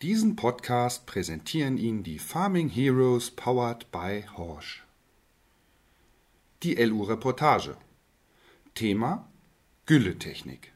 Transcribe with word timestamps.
Diesen 0.00 0.36
Podcast 0.36 1.06
präsentieren 1.06 1.76
Ihnen 1.76 2.04
die 2.04 2.20
Farming 2.20 2.68
Heroes 2.68 3.32
powered 3.32 3.90
by 3.90 4.24
Horsch. 4.36 4.84
Die 6.62 6.76
LU 6.76 7.02
Reportage. 7.02 7.76
Thema 8.76 9.28
Gülletechnik. 9.86 10.72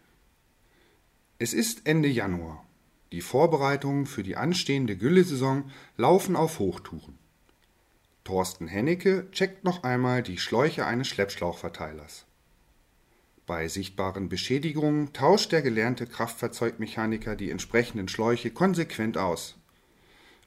Es 1.38 1.54
ist 1.54 1.87
Ende 1.87 2.08
Januar. 2.08 2.66
Die 3.12 3.21
Vorbereitungen 3.21 4.06
für 4.06 4.25
die 4.25 4.35
anstehende 4.35 4.96
Güllesaison 4.96 5.70
laufen 5.96 6.34
auf 6.34 6.59
Hochtouren. 6.59 7.16
Thorsten 8.25 8.66
Hennecke 8.66 9.30
checkt 9.30 9.62
noch 9.62 9.84
einmal 9.84 10.25
die 10.25 10.39
Schläuche 10.39 10.84
eines 10.84 11.07
Schleppschlauchverteilers. 11.07 12.27
Bei 13.46 13.66
sichtbaren 13.66 14.29
Beschädigungen 14.29 15.12
tauscht 15.12 15.50
der 15.50 15.62
gelernte 15.62 16.06
Kraftfahrzeugmechaniker 16.06 17.34
die 17.34 17.50
entsprechenden 17.50 18.08
Schläuche 18.08 18.50
konsequent 18.50 19.18
aus. 19.18 19.57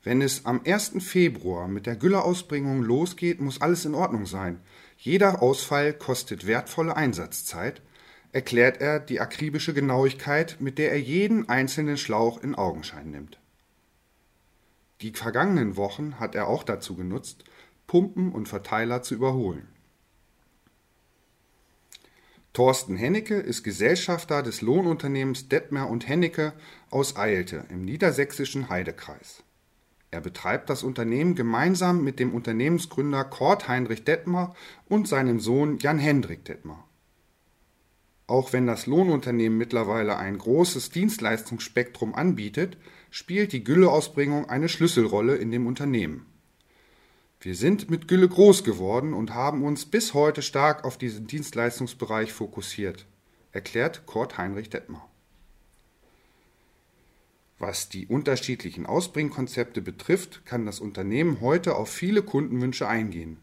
Wenn 0.01 0.21
es 0.21 0.45
am 0.45 0.61
1. 0.65 0.93
Februar 0.99 1.67
mit 1.67 1.87
der 1.87 1.95
Gülleausbringung 1.95 2.83
losgeht, 2.83 3.41
muss 3.41 3.59
alles 3.59 3.85
in 3.85 3.95
Ordnung 3.95 4.25
sein. 4.25 4.61
Jeder 4.97 5.41
Ausfall 5.41 5.93
kostet 5.93 6.47
wertvolle 6.47 6.95
Einsatzzeit, 6.95 7.81
erklärt 8.31 8.79
er 8.79 8.99
die 8.99 9.19
akribische 9.19 9.73
Genauigkeit, 9.73 10.57
mit 10.59 10.77
der 10.77 10.91
er 10.91 11.01
jeden 11.01 11.49
einzelnen 11.49 11.97
Schlauch 11.97 12.41
in 12.41 12.55
Augenschein 12.55 13.11
nimmt. 13.11 13.39
Die 15.01 15.11
vergangenen 15.11 15.75
Wochen 15.75 16.19
hat 16.19 16.35
er 16.35 16.47
auch 16.47 16.63
dazu 16.63 16.95
genutzt, 16.95 17.43
Pumpen 17.87 18.31
und 18.31 18.47
Verteiler 18.47 19.01
zu 19.01 19.15
überholen. 19.15 19.67
Thorsten 22.55 22.95
Hennecke 22.95 23.35
ist 23.35 23.63
Gesellschafter 23.63 24.41
des 24.41 24.61
Lohnunternehmens 24.61 25.49
Detmer 25.49 25.89
und 25.89 26.07
Hennecke 26.07 26.53
aus 26.89 27.17
Eilte 27.17 27.65
im 27.67 27.81
niedersächsischen 27.81 28.69
Heidekreis. 28.69 29.43
Er 30.09 30.21
betreibt 30.21 30.69
das 30.69 30.81
Unternehmen 30.81 31.35
gemeinsam 31.35 32.01
mit 32.01 32.17
dem 32.17 32.33
Unternehmensgründer 32.33 33.25
Kurt 33.25 33.67
Heinrich 33.67 34.05
Detmer 34.05 34.55
und 34.87 35.05
seinem 35.05 35.41
Sohn 35.41 35.79
Jan 35.79 35.99
Hendrik 35.99 36.45
Detmer. 36.45 36.85
Auch 38.25 38.53
wenn 38.53 38.67
das 38.67 38.85
Lohnunternehmen 38.85 39.57
mittlerweile 39.57 40.15
ein 40.15 40.37
großes 40.37 40.91
Dienstleistungsspektrum 40.91 42.15
anbietet, 42.15 42.77
spielt 43.09 43.51
die 43.51 43.65
Gülleausbringung 43.65 44.49
eine 44.49 44.69
Schlüsselrolle 44.69 45.35
in 45.35 45.51
dem 45.51 45.67
Unternehmen. 45.67 46.25
Wir 47.45 47.53
sind 47.53 47.91
mit 47.91 48.07
Gülle 48.07 48.27
groß 48.27 48.63
geworden 48.63 49.13
und 49.13 49.35
haben 49.35 49.63
uns 49.63 49.85
bis 49.85 50.15
heute 50.15 50.41
stark 50.41 50.83
auf 50.83 50.97
diesen 50.97 51.27
Dienstleistungsbereich 51.27 52.33
fokussiert, 52.33 53.05
erklärt 53.51 54.07
Kurt 54.07 54.39
Heinrich 54.39 54.71
Detmer. 54.71 55.07
Was 57.59 57.87
die 57.87 58.07
unterschiedlichen 58.07 58.87
Ausbringkonzepte 58.87 59.83
betrifft, 59.83 60.43
kann 60.47 60.65
das 60.65 60.79
Unternehmen 60.79 61.39
heute 61.39 61.75
auf 61.75 61.91
viele 61.91 62.23
Kundenwünsche 62.23 62.87
eingehen. 62.87 63.37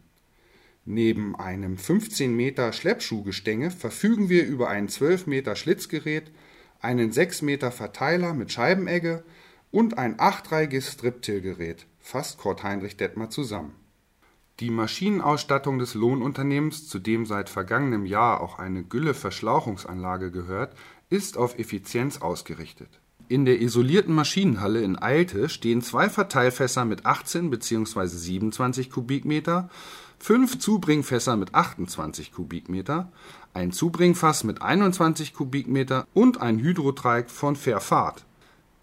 Neben 0.83 1.37
einem 1.37 1.77
15 1.77 2.35
Meter 2.35 2.73
Schleppschuhgestänge 2.73 3.71
verfügen 3.71 4.27
wir 4.27 4.45
über 4.45 4.67
ein 4.67 4.89
12 4.89 5.27
Meter 5.27 5.55
Schlitzgerät, 5.55 6.29
einen 6.81 7.13
6 7.13 7.41
Meter 7.41 7.71
Verteiler 7.71 8.33
mit 8.33 8.51
Scheibenegge 8.51 9.23
und 9.71 9.97
ein 9.97 10.19
achtreihiges 10.19 10.91
Striptillgerät, 10.91 11.85
fasst 12.01 12.37
Kurt 12.37 12.63
Heinrich 12.63 12.97
Detmer 12.97 13.29
zusammen. 13.29 13.75
Die 14.59 14.69
Maschinenausstattung 14.69 15.79
des 15.79 15.95
Lohnunternehmens, 15.95 16.87
zu 16.87 16.99
dem 16.99 17.25
seit 17.25 17.49
vergangenem 17.49 18.05
Jahr 18.05 18.39
auch 18.39 18.59
eine 18.59 18.83
Gülleverschlauchungsanlage 18.83 20.29
gehört, 20.29 20.75
ist 21.09 21.37
auf 21.37 21.57
Effizienz 21.57 22.19
ausgerichtet. 22.19 22.99
In 23.29 23.45
der 23.45 23.61
isolierten 23.61 24.13
Maschinenhalle 24.13 24.81
in 24.81 24.95
Eilte 25.01 25.49
stehen 25.49 25.81
zwei 25.81 26.07
Verteilfässer 26.07 26.85
mit 26.85 27.05
18 27.05 27.49
bzw. 27.49 28.05
27 28.05 28.91
Kubikmeter, 28.91 29.69
fünf 30.19 30.59
Zubringfässer 30.59 31.35
mit 31.35 31.55
28 31.55 32.31
Kubikmeter, 32.31 33.11
ein 33.53 33.71
Zubringfass 33.71 34.43
mit 34.43 34.61
21 34.61 35.33
Kubikmeter 35.33 36.05
und 36.13 36.41
ein 36.41 36.59
Hydrotreik 36.59 37.31
von 37.31 37.55
Verfahrt 37.55 38.23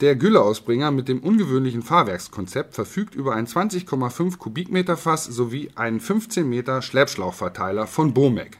der 0.00 0.16
Gülleausbringer 0.16 0.90
mit 0.90 1.08
dem 1.08 1.20
ungewöhnlichen 1.20 1.82
Fahrwerkskonzept 1.82 2.74
verfügt 2.74 3.14
über 3.14 3.34
ein 3.34 3.46
20,5 3.46 4.38
Kubikmeter 4.38 4.96
Fass 4.96 5.24
sowie 5.24 5.70
einen 5.74 6.00
15 6.00 6.48
Meter 6.48 6.80
Schleppschlauchverteiler 6.80 7.86
von 7.86 8.14
Bomeg. 8.14 8.58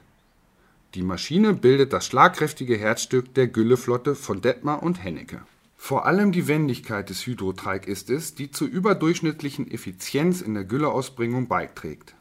Die 0.95 1.03
Maschine 1.03 1.55
bildet 1.55 1.93
das 1.93 2.07
schlagkräftige 2.07 2.77
Herzstück 2.77 3.33
der 3.35 3.47
Gülleflotte 3.47 4.15
von 4.15 4.41
Detmar 4.41 4.83
und 4.83 5.03
Hennecke. 5.03 5.41
Vor 5.77 6.05
allem 6.05 6.31
die 6.31 6.47
Wendigkeit 6.47 7.09
des 7.09 7.25
Hydrotreik 7.25 7.87
ist 7.87 8.11
es, 8.11 8.35
die 8.35 8.51
zur 8.51 8.69
überdurchschnittlichen 8.69 9.71
Effizienz 9.71 10.43
in 10.43 10.55
der 10.55 10.65
Gülleausbringung 10.65 11.49
beiträgt 11.49 12.15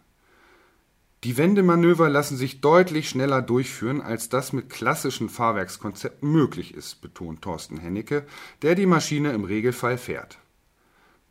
die 1.26 1.36
Wendemanöver 1.36 2.08
lassen 2.08 2.38
sich 2.38 2.62
deutlich 2.62 3.10
schneller 3.10 3.42
durchführen, 3.42 4.00
als 4.00 4.30
das 4.30 4.54
mit 4.54 4.70
klassischen 4.70 5.28
Fahrwerkskonzepten 5.28 6.32
möglich 6.32 6.74
ist, 6.74 7.02
betont 7.02 7.42
Thorsten 7.42 7.78
Hennecke, 7.78 8.26
der 8.62 8.76
die 8.76 8.86
Maschine 8.86 9.34
im 9.34 9.44
Regelfall 9.44 9.98
fährt. 9.98 10.40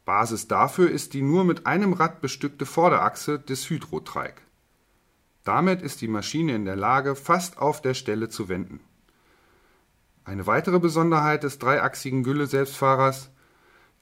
Basis 0.04 0.46
dafür 0.46 0.90
ist 0.90 1.14
die 1.14 1.22
nur 1.22 1.44
mit 1.44 1.66
einem 1.66 1.94
Rad 1.94 2.20
bestückte 2.20 2.66
Vorderachse 2.66 3.38
des 3.38 3.70
Hydrotreik. 3.70 4.42
Damit 5.44 5.80
ist 5.80 6.02
die 6.02 6.08
Maschine 6.08 6.54
in 6.54 6.66
der 6.66 6.76
Lage, 6.76 7.14
fast 7.14 7.56
auf 7.56 7.80
der 7.80 7.94
Stelle 7.94 8.28
zu 8.28 8.50
wenden. 8.50 8.80
Eine 10.24 10.46
weitere 10.46 10.78
Besonderheit 10.78 11.44
des 11.44 11.58
dreiachsigen 11.58 12.22
Gülle-Selbstfahrers 12.22 13.30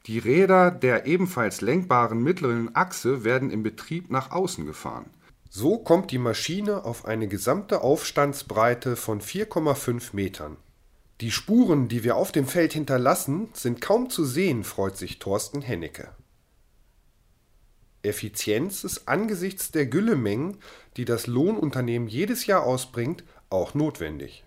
die 0.06 0.18
Räder 0.18 0.70
der 0.70 1.06
ebenfalls 1.06 1.60
lenkbaren 1.60 2.22
mittleren 2.22 2.74
Achse 2.74 3.24
werden 3.24 3.50
im 3.50 3.64
Betrieb 3.64 4.10
nach 4.10 4.30
außen 4.30 4.64
gefahren 4.64 5.10
so 5.50 5.78
kommt 5.78 6.10
die 6.10 6.18
Maschine 6.18 6.84
auf 6.84 7.04
eine 7.04 7.28
gesamte 7.28 7.82
Aufstandsbreite 7.82 8.96
von 8.96 9.20
4,5 9.20 10.14
Metern. 10.14 10.56
Die 11.20 11.30
Spuren, 11.30 11.88
die 11.88 12.04
wir 12.04 12.16
auf 12.16 12.30
dem 12.30 12.46
Feld 12.46 12.74
hinterlassen, 12.74 13.48
sind 13.54 13.80
kaum 13.80 14.10
zu 14.10 14.24
sehen, 14.24 14.64
freut 14.64 14.96
sich 14.98 15.18
Thorsten 15.18 15.62
Hennecke. 15.62 16.10
Effizienz 18.02 18.84
ist 18.84 19.08
angesichts 19.08 19.70
der 19.70 19.86
Güllemengen, 19.86 20.58
die 20.96 21.04
das 21.04 21.26
Lohnunternehmen 21.26 22.06
jedes 22.06 22.46
Jahr 22.46 22.64
ausbringt, 22.64 23.24
auch 23.48 23.74
notwendig. 23.74 24.44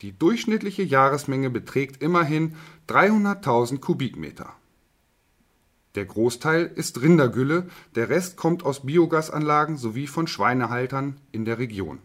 Die 0.00 0.16
durchschnittliche 0.16 0.82
Jahresmenge 0.82 1.50
beträgt 1.50 2.02
immerhin 2.02 2.56
300.000 2.88 3.80
Kubikmeter. 3.80 4.54
Der 5.98 6.06
Großteil 6.06 6.70
ist 6.76 7.02
Rindergülle, 7.02 7.66
der 7.96 8.08
Rest 8.08 8.36
kommt 8.36 8.64
aus 8.64 8.86
Biogasanlagen 8.86 9.76
sowie 9.76 10.06
von 10.06 10.28
Schweinehaltern 10.28 11.16
in 11.32 11.44
der 11.44 11.58
Region. 11.58 11.98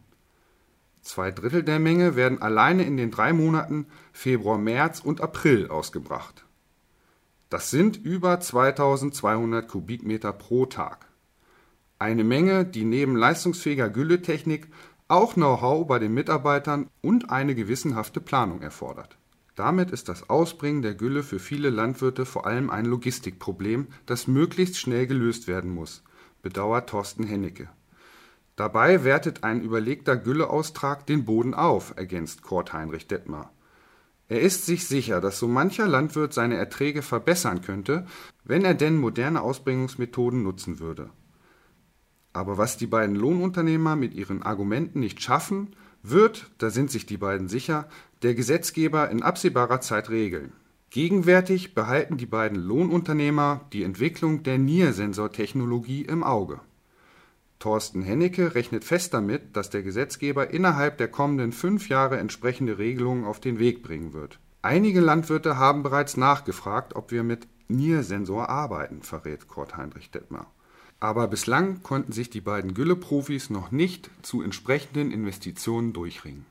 Zwei 1.04 1.30
Drittel 1.30 1.62
der 1.62 1.78
Menge 1.78 2.16
werden 2.16 2.42
alleine 2.42 2.86
in 2.86 2.98
den 2.98 3.12
drei 3.12 3.34
Monaten 3.34 3.86
Februar, 4.12 4.58
März 4.58 5.00
und 5.00 5.22
April 5.22 5.68
ausgebracht. 5.68 6.44
Das 7.52 7.70
sind 7.70 7.96
über 7.96 8.40
2200 8.40 9.68
Kubikmeter 9.68 10.34
pro 10.34 10.66
Tag. 10.66 11.06
Eine 12.00 12.24
Menge, 12.24 12.66
die 12.66 12.86
neben 12.86 13.16
leistungsfähiger 13.16 13.92
Gülletechnik 13.92 14.70
auch 15.08 15.36
Know-how 15.36 15.86
bei 15.86 16.00
den 16.00 16.16
Mitarbeitern 16.16 16.90
und 17.04 17.30
eine 17.30 17.54
gewissenhafte 17.54 18.22
Planung 18.22 18.64
erfordert 18.64 19.20
damit 19.56 19.92
ist 19.92 20.10
das 20.10 20.30
Ausbringen 20.30 20.82
der 20.82 20.96
Gülle 20.96 21.24
für 21.24 21.40
viele 21.40 21.70
Landwirte 21.70 22.26
vor 22.26 22.46
allem 22.48 22.70
ein 22.70 22.86
Logistikproblem, 22.86 23.88
das 24.06 24.28
möglichst 24.28 24.80
schnell 24.80 25.06
gelöst 25.06 25.48
werden 25.48 25.74
muss, 25.74 26.04
bedauert 26.42 26.90
Thorsten 26.90 27.24
Hennecke. 27.24 27.70
Dabei 28.56 29.04
wertet 29.04 29.44
ein 29.44 29.62
überlegter 29.62 30.16
Gülleaustrag 30.16 31.06
den 31.06 31.26
Boden 31.26 31.54
auf, 31.54 31.94
ergänzt 31.96 32.44
Kurt 32.44 32.74
Heinrich 32.74 33.08
Detmar. 33.08 33.52
Er 34.28 34.42
ist 34.42 34.66
sich 34.66 34.88
sicher, 34.88 35.22
dass 35.22 35.40
so 35.40 35.48
mancher 35.48 35.88
Landwirt 35.88 36.34
seine 36.34 36.56
Erträge 36.56 37.02
verbessern 37.02 37.62
könnte, 37.62 38.06
wenn 38.44 38.64
er 38.64 38.74
denn 38.74 38.98
moderne 38.98 39.42
Ausbringungsmethoden 39.42 40.44
nutzen 40.44 40.80
würde. 40.80 41.10
Aber 42.32 42.58
was 42.58 42.78
die 42.78 42.88
beiden 42.88 43.16
Lohnunternehmer 43.16 43.96
mit 43.96 44.14
ihren 44.14 44.42
Argumenten 44.42 45.00
nicht 45.00 45.22
schaffen, 45.22 45.76
wird, 46.04 46.52
da 46.58 46.70
sind 46.70 46.92
sich 46.92 47.06
die 47.06 47.18
beiden 47.18 47.48
sicher, 47.48 47.88
der 48.22 48.36
Gesetzgeber 48.36 49.10
in 49.10 49.24
absehbarer 49.24 49.82
Zeit 49.82 50.10
regeln. 50.10 50.52
Gegenwärtig 50.90 51.74
behalten 51.74 52.18
die 52.18 52.28
beiden 52.28 52.60
Lohnunternehmer 52.60 53.62
die 53.74 53.84
Entwicklung 53.84 54.44
der 54.44 54.60
NIR-Sensortechnologie 54.60 56.04
im 56.04 56.24
Auge. 56.24 56.60
Thorsten 57.58 58.04
Hennecke 58.04 58.54
rechnet 58.54 58.84
fest 58.84 59.14
damit, 59.14 59.56
dass 59.56 59.70
der 59.70 59.82
Gesetzgeber 59.82 60.52
innerhalb 60.52 60.98
der 60.98 61.08
kommenden 61.08 61.52
fünf 61.52 61.90
Jahre 61.90 62.18
entsprechende 62.18 62.78
Regelungen 62.78 63.24
auf 63.26 63.40
den 63.40 63.58
Weg 63.58 63.82
bringen 63.82 64.14
wird. 64.14 64.40
Einige 64.62 65.00
Landwirte 65.00 65.58
haben 65.58 65.82
bereits 65.82 66.18
nachgefragt, 66.18 66.96
ob 66.96 67.12
wir 67.12 67.24
mit 67.24 67.48
NIR-Sensor 67.70 68.50
arbeiten, 68.50 69.02
verrät 69.02 69.48
Kurt 69.48 69.78
Heinrich 69.78 70.12
Detmer 70.12 70.48
aber 71.04 71.28
bislang 71.28 71.84
konnten 71.84 72.14
sich 72.14 72.30
die 72.30 72.40
beiden 72.40 72.74
Gülle-Profis 72.74 73.50
noch 73.50 73.72
nicht 73.72 74.10
zu 74.22 74.42
entsprechenden 74.42 75.12
Investitionen 75.12 75.92
durchringen. 75.92 76.46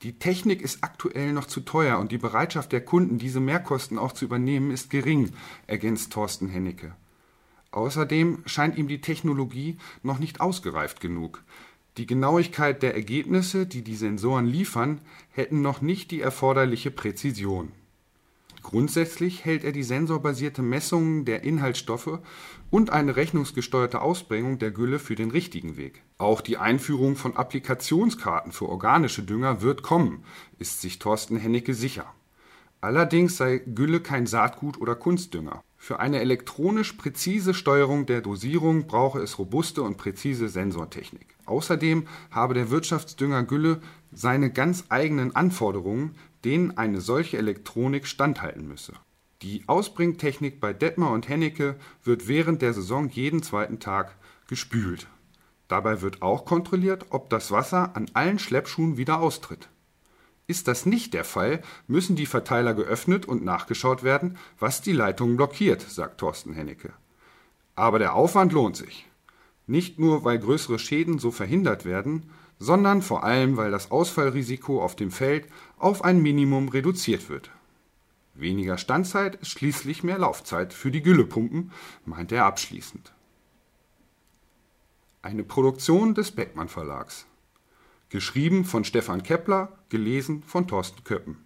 Die 0.00 0.14
Technik 0.14 0.62
ist 0.62 0.82
aktuell 0.82 1.34
noch 1.34 1.44
zu 1.44 1.60
teuer 1.60 1.98
und 1.98 2.12
die 2.12 2.18
Bereitschaft 2.18 2.72
der 2.72 2.80
Kunden, 2.82 3.18
diese 3.18 3.38
Mehrkosten 3.38 3.98
auch 3.98 4.12
zu 4.12 4.24
übernehmen, 4.24 4.70
ist 4.70 4.88
gering, 4.88 5.32
ergänzt 5.66 6.14
Thorsten 6.14 6.48
Hennecke. 6.48 6.94
Außerdem 7.72 8.38
scheint 8.46 8.78
ihm 8.78 8.88
die 8.88 9.02
Technologie 9.02 9.76
noch 10.02 10.18
nicht 10.18 10.40
ausgereift 10.40 11.02
genug. 11.02 11.44
Die 11.98 12.06
Genauigkeit 12.06 12.82
der 12.82 12.94
Ergebnisse, 12.94 13.66
die 13.66 13.82
die 13.82 13.96
Sensoren 13.96 14.46
liefern, 14.46 15.02
hätten 15.30 15.60
noch 15.60 15.82
nicht 15.82 16.10
die 16.10 16.22
erforderliche 16.22 16.90
Präzision. 16.90 17.70
Grundsätzlich 18.62 19.44
hält 19.44 19.64
er 19.64 19.72
die 19.72 19.82
sensorbasierte 19.82 20.62
Messung 20.62 21.24
der 21.24 21.42
Inhaltsstoffe 21.42 22.18
und 22.70 22.90
eine 22.90 23.16
rechnungsgesteuerte 23.16 24.00
Ausbringung 24.00 24.58
der 24.58 24.70
Gülle 24.70 24.98
für 24.98 25.14
den 25.14 25.30
richtigen 25.30 25.76
Weg. 25.76 26.02
Auch 26.18 26.40
die 26.40 26.58
Einführung 26.58 27.16
von 27.16 27.36
Applikationskarten 27.36 28.52
für 28.52 28.68
organische 28.68 29.22
Dünger 29.22 29.62
wird 29.62 29.82
kommen, 29.82 30.24
ist 30.58 30.80
sich 30.80 30.98
Thorsten 30.98 31.36
Hennecke 31.36 31.74
sicher. 31.74 32.06
Allerdings 32.80 33.36
sei 33.36 33.58
Gülle 33.58 34.00
kein 34.00 34.26
Saatgut 34.26 34.80
oder 34.80 34.94
Kunstdünger. 34.94 35.62
Für 35.76 35.98
eine 35.98 36.20
elektronisch 36.20 36.92
präzise 36.92 37.54
Steuerung 37.54 38.06
der 38.06 38.20
Dosierung 38.20 38.86
brauche 38.86 39.20
es 39.20 39.38
robuste 39.38 39.82
und 39.82 39.96
präzise 39.96 40.48
Sensortechnik. 40.48 41.26
Außerdem 41.46 42.06
habe 42.30 42.54
der 42.54 42.70
Wirtschaftsdünger 42.70 43.42
Gülle 43.44 43.80
seine 44.12 44.50
ganz 44.50 44.84
eigenen 44.88 45.34
Anforderungen, 45.34 46.14
denen 46.44 46.76
eine 46.76 47.00
solche 47.00 47.38
Elektronik 47.38 48.06
standhalten 48.06 48.66
müsse. 48.66 48.94
Die 49.42 49.64
Ausbringtechnik 49.66 50.60
bei 50.60 50.72
Detmer 50.72 51.10
und 51.10 51.28
Hennecke 51.28 51.76
wird 52.04 52.28
während 52.28 52.60
der 52.60 52.74
Saison 52.74 53.08
jeden 53.08 53.42
zweiten 53.42 53.80
Tag 53.80 54.16
gespült. 54.48 55.06
Dabei 55.68 56.02
wird 56.02 56.20
auch 56.20 56.44
kontrolliert, 56.44 57.06
ob 57.10 57.30
das 57.30 57.50
Wasser 57.50 57.96
an 57.96 58.06
allen 58.12 58.38
Schleppschuhen 58.38 58.96
wieder 58.96 59.20
austritt. 59.20 59.68
Ist 60.46 60.66
das 60.66 60.84
nicht 60.84 61.14
der 61.14 61.24
Fall, 61.24 61.62
müssen 61.86 62.16
die 62.16 62.26
Verteiler 62.26 62.74
geöffnet 62.74 63.24
und 63.24 63.44
nachgeschaut 63.44 64.02
werden, 64.02 64.36
was 64.58 64.82
die 64.82 64.92
Leitungen 64.92 65.36
blockiert, 65.36 65.80
sagt 65.80 66.18
Thorsten 66.18 66.52
Hennecke. 66.52 66.92
Aber 67.76 68.00
der 68.00 68.14
Aufwand 68.14 68.52
lohnt 68.52 68.76
sich. 68.76 69.06
Nicht 69.68 70.00
nur, 70.00 70.24
weil 70.24 70.40
größere 70.40 70.80
Schäden 70.80 71.20
so 71.20 71.30
verhindert 71.30 71.84
werden, 71.84 72.30
sondern 72.60 73.02
vor 73.02 73.24
allem, 73.24 73.56
weil 73.56 73.72
das 73.72 73.90
Ausfallrisiko 73.90 74.82
auf 74.82 74.94
dem 74.94 75.10
Feld 75.10 75.48
auf 75.78 76.04
ein 76.04 76.22
Minimum 76.22 76.68
reduziert 76.68 77.28
wird. 77.28 77.50
Weniger 78.34 78.78
Standzeit 78.78 79.34
ist 79.36 79.50
schließlich 79.50 80.04
mehr 80.04 80.18
Laufzeit 80.18 80.72
für 80.72 80.90
die 80.90 81.02
Güllepumpen, 81.02 81.72
meint 82.04 82.30
er 82.30 82.44
abschließend. 82.44 83.12
Eine 85.22 85.42
Produktion 85.42 86.14
des 86.14 86.30
Beckmann 86.30 86.68
Verlags. 86.68 87.26
Geschrieben 88.10 88.64
von 88.64 88.84
Stefan 88.84 89.22
Kepler, 89.22 89.78
gelesen 89.88 90.42
von 90.42 90.68
Thorsten 90.68 91.02
Köppen. 91.04 91.38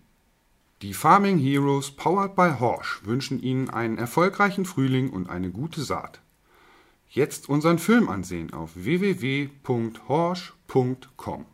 Die 0.83 0.95
Farming 0.95 1.39
Heroes 1.39 1.91
powered 1.93 2.35
by 2.35 2.55
Horsch 2.59 3.05
wünschen 3.05 3.41
Ihnen 3.41 3.71
einen 3.71 3.99
erfolgreichen 3.99 4.65
Frühling 4.65 5.11
und 5.11 5.29
eine 5.29 5.51
gute 5.51 5.83
Saat. 5.83 6.21
Jetzt 7.09 7.49
unseren 7.49 7.79
Film 7.79 8.09
ansehen 8.09 8.53
auf 8.53 8.73
www.horsch.com. 8.75 11.47